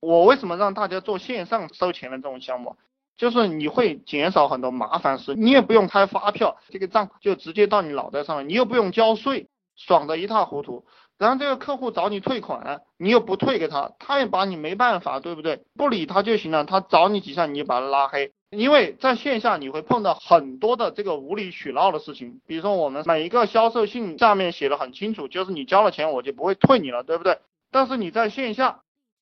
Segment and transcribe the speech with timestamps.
[0.00, 2.76] 我为什么让大家做线上收钱的这种项目？
[3.16, 10.86] 就是你会减少很多麻烦事，你也不用开发票，这个账就直接到你脑袋上了，你又不用交税，爽得一塌糊涂。
[11.18, 15.60] 然后这个客户找你退款，你又不退给他，他也把你没办法，对不对？
[15.76, 18.32] 不理他就行了，他找你几下你就把他拉黑。
[18.48, 27.38] 因为在线下你会碰到很多的这个无理取闹的事情，比如说我们每一个销售信上面写的很清楚，就是你交了钱我就不会退你了，对不对？
[27.70, 28.80] 但是你在线下。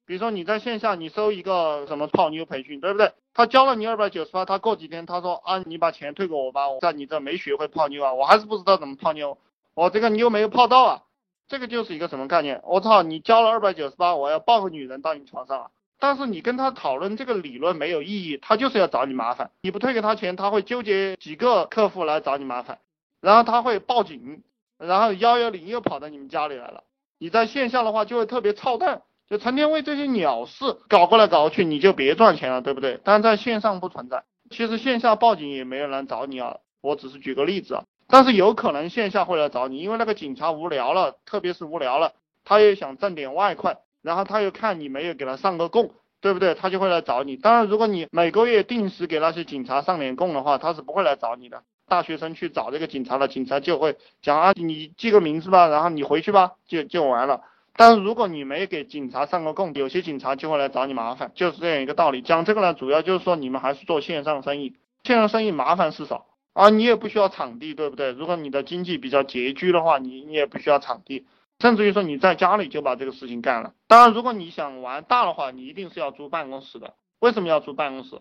[0.08, 3.12] 比如说你在线下你收一个什么泡妞培训，对不对？
[3.34, 9.36] 他交了你二百九十八，他过几天他说啊，你把钱退给我吧，我在你这没学会泡妞啊，我还是不知道怎么泡妞，
[9.74, 11.02] 我这个妞没有泡到啊，
[11.46, 12.62] 这个就是一个什么概念？
[12.64, 15.70] 我操，你交了二百九十八，我要抱个女人到你床上啊！
[15.98, 22.78] 但是你跟他讨论这个理论没有意义，他就是要找你麻烦，你不退给他钱，他会纠结几个客户来找你麻烦，
[23.20, 24.42] 然后他会报警，
[24.78, 26.84] 然后幺幺零又跑到你们家里来了，
[27.18, 29.02] 你在线下的话就会特别操蛋。
[29.30, 32.98] 就成天为这些鸟事搞过来搞去，你就别赚钱了，对不对？
[33.04, 37.84] 但在线上不存在，其实线下报警也没有人找你啊，我只是举个例子啊。
[38.06, 45.90] 但是有可能线下会来找你，因为那个警察无聊了，特别是无聊了，他也想挣点外快，然后他又看你没有给他上个供，
[46.22, 46.54] 对不对？
[46.54, 47.36] 他就会来找你。
[47.36, 51.62] 当然，如果你每个月定时给那些警察上点供的话，他是不会来找你的。
[51.86, 57.42] 大学生去找这个警察了，警察就会讲啊，你记个名字吧，然后你回去吧，就就完了。
[57.78, 62.22] 但是如果你没给警察上过供，有些警察就会来找你麻烦，就是这样一个道理。
[62.22, 68.10] 讲这个呢，主要就是说你们还是做线上生意，线上生意麻烦事少啊，你也不需要场地，对不对？
[68.10, 71.28] 如果你的经济比较拮据的话，你你也不需要场地，
[71.60, 73.74] 甚至于说你在家里就把这个事情干了。
[73.86, 76.94] 当然，如果你想玩大的话，你一定是要租办公室的。
[77.20, 78.20] 为什么要租办公室？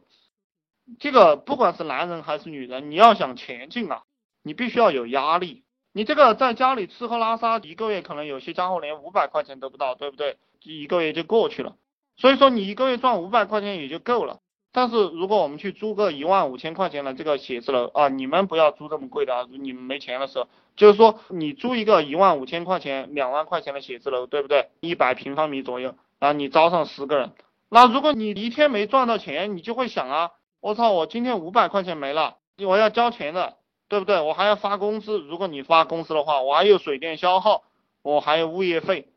[0.99, 4.03] 这个不管是男人还是女人，你要想前进啊，
[4.44, 5.64] 你必须要有压力。
[5.98, 10.38] 你这个在家里吃喝拉撒，一个月可能有些家伙连五百块钱都不到，对不对？
[10.62, 11.73] 一个月就过去了。
[12.17, 14.38] 所以说你一个月赚五百块钱也就够了。
[14.72, 24.70] 但是如果我们去租个一万五千块钱的这个写字楼啊，你们不要租这么贵的啊，你们没钱的时候，就是说你租一个一万五千块钱、两万块钱的写字楼，对不对？
[24.82, 27.32] 一百平方米左右，然后你招上十个人，
[27.70, 33.57] 那如果你一天没赚到钱，你就会想啊，我操，我今天五百块钱没了，我要交钱的。
[33.89, 34.20] 对不对？
[34.20, 37.64] 我还要发工资，如果你发工资的话，我还有水电消耗，
[38.02, 39.08] 我还有物业费，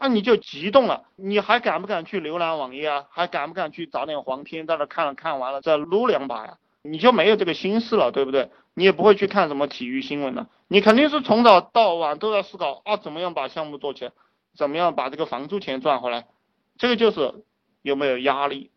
[0.00, 3.06] 那你就激动了，你还敢不敢去浏览网页啊？
[3.10, 6.58] 还敢不敢去找点黄片在那看了看完了再撸两把呀？
[6.82, 8.50] 你就没有这个心思了，对不对？
[8.74, 14.12] 你也不会去看什么体育新闻了，你肯定是从早到晚都在思考啊，怎么样把项目做起来，
[14.56, 16.26] 怎么样把这个房租钱赚回来，
[16.76, 17.44] 这个就是
[17.82, 18.70] 有没有压力，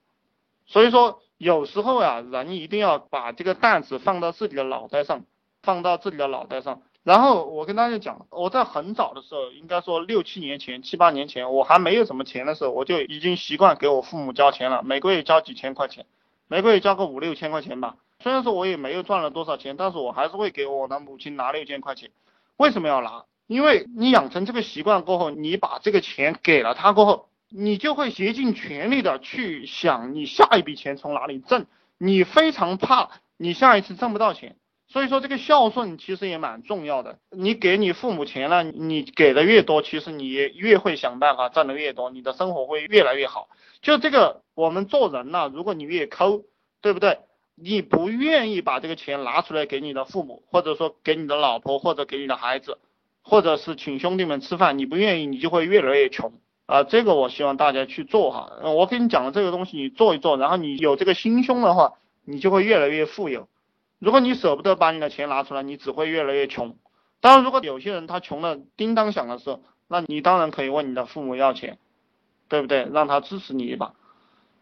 [0.66, 1.22] 所以说。
[1.42, 5.26] 有时候啊，人一定要把这个担子放到自己的脑袋上，
[5.64, 6.84] 放到自己的脑袋上。
[7.02, 16.06] 然后我跟大家讲，我在很早的时候，应该说六七年前、七八年前，我还没有什么钱的时候，我就已经习惯给我父母交钱了，每个月交几千块钱，
[16.48, 17.96] 每个月交个五六千块钱吧。
[18.20, 22.12] 虽然说我也没有赚了多少钱，但是我还是会给我的母亲拿六千块钱。
[22.58, 23.26] 为什么要拿？
[23.48, 27.30] 因为你养成这个习惯过后，你把这个钱给了他过后。
[27.54, 31.66] 你就会竭尽全力的去想你下一笔钱从哪里挣，
[31.98, 34.56] 你非常怕你下一次挣不到钱，
[34.88, 37.20] 所以说这个孝顺其实也蛮重要的。
[37.30, 43.50] 你给你父母钱了，你给的越多，其实你越会想办法挣的越多，你的生活会越来越好。
[43.82, 46.44] 就这个，我们做人呢，如果你越抠，
[46.82, 47.20] 对不对？
[47.56, 52.78] 你不愿意把这个钱拿出来给你的父母，或者说给你的老婆，或者给你的孩子，
[53.22, 56.34] 或者是请兄弟们吃饭，你不愿意，你就会越来越穷。
[56.72, 58.50] 啊，这个我希望大家去做哈。
[58.64, 63.50] 我跟你讲的这个东西，你做一做，然后你有这个心胸的话，你就会越来越富有。
[64.00, 66.78] 如果你舍不得把你的钱拿出来，你只会越来越穷。
[67.20, 71.78] 当然，如果有些人他穷的叮当响的时候，那你当然可以问你的父母要钱，
[72.48, 72.88] 对不对？
[72.94, 73.92] 让他支持你一把。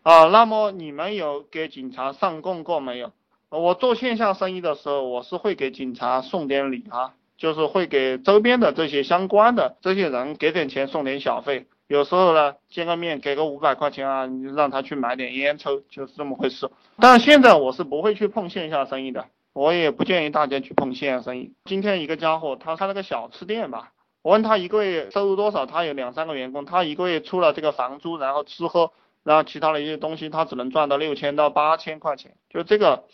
[0.01, 3.11] 啊，那么你们有给警察上供过没有？
[3.49, 11.67] 我做线下生意的时候，我是会给警察送点礼啊，就是会给周边的这些相关的这些人给点钱，送点小费。
[11.89, 16.69] 有时候呢，见个面给个五百块钱啊，你让他去买点烟抽，就是这么回事。
[16.99, 21.51] 但现在我是不会去碰线下生意的，我也不建议大家去碰线下生意。
[21.65, 23.91] 今天一个家伙，他开了个小吃店吧，
[24.21, 28.91] 我问他一个月收入多少，他有两三个员工，他一个月除了这个房租，然后吃喝，
[29.23, 33.05] 然后其他的一些东西，他只能赚到六千到八千块钱，就这个，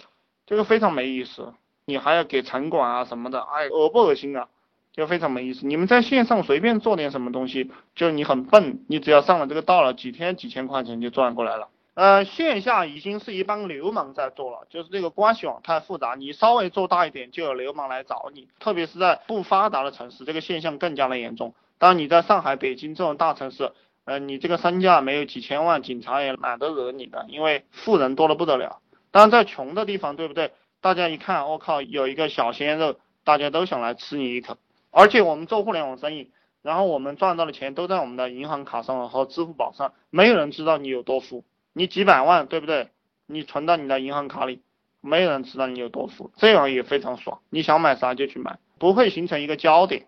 [0.45, 1.53] 这个非常没意思。
[1.85, 4.49] 你还要给城管啊什么的，哎，恶不恶心啊？
[4.95, 5.65] 就非常没意思。
[5.65, 11.67] 你们在线上随便做点什么东西，就你很笨，你只要上了这个道了，几天几千块钱就赚过来了。
[11.95, 21.53] 呃，线下已经是一帮流氓在做了，就是这个关系网太复杂，你稍微做大一点就有流氓来找你，特别是在不发达的城市，这个现象更加的严重。
[21.77, 23.71] 当你在上海、北京这种大城市，
[24.05, 28.79] 呃，你这个身价没有几千万，警察也懒得惹你的，因为富人多的不得了。
[29.11, 30.51] 当然，在穷的地方，对不对？
[30.81, 34.57] 大家一看，我靠，有一个小鲜肉，大家都想来吃你一口。
[34.97, 36.31] 而且我们做互联网生意，
[36.61, 41.43] 然后我们赚到的钱都在我们的银行卡上和支付宝上，没有人知道你有多富。
[41.73, 42.91] 你几百万，对不对？
[43.25, 44.61] 你存到你的银行卡里，
[45.01, 47.41] 没有人知道你有多富，这样也非常爽。
[47.49, 50.07] 你想买啥就去买，不会形成一个焦点。